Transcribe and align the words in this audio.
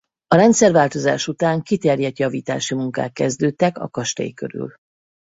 A 0.27 0.35
rendszerváltozás 0.35 1.27
után 1.27 1.61
kiterjedt 1.61 2.19
javítási 2.19 2.75
munkák 2.75 3.11
kezdődtek 3.11 3.77
a 3.77 3.89
kastély 3.89 4.31
körül. 4.31 4.73